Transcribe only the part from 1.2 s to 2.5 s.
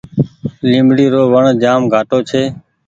وڻ جآم گھآٽو ڇي۔